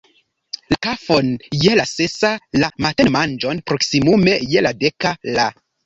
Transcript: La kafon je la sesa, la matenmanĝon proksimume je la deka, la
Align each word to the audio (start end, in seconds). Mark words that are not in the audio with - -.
La 0.73 0.77
kafon 0.87 1.29
je 1.65 1.75
la 1.81 1.85
sesa, 1.91 2.33
la 2.65 2.73
matenmanĝon 2.87 3.63
proksimume 3.69 4.39
je 4.55 4.69
la 4.69 4.77
deka, 4.85 5.19
la 5.39 5.51